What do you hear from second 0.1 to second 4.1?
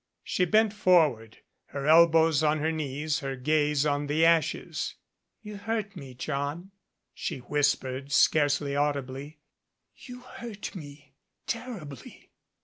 She bent forward, her elbows on her knees, her gaze on